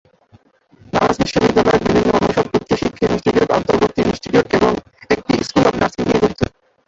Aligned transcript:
দামেস্ক 0.93 1.19
বিশ্ববিদ্যালয়ের 1.21 1.83
বিভিন্ন 1.85 2.09
অনুষদ 2.19 2.47
উচ্চ 2.57 2.69
শিক্ষা 2.81 3.05
ইনস্টিটিউট, 3.07 3.49
অন্তর্বর্তী 3.57 3.99
ইনস্টিটিউট 4.03 4.47
এবং 4.57 4.71
একটি 5.09 5.33
স্কুল 5.47 5.65
অব 5.69 5.75
নার্সিং 5.81 6.03
নিয়ে 6.05 6.21
গঠিত। 6.23 6.41